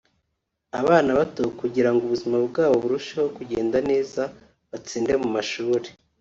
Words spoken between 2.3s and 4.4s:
bwabo burusheho kugenda neza